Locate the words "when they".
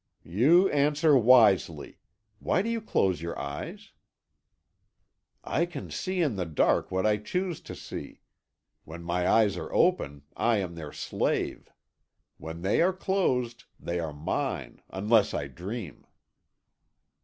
12.37-12.81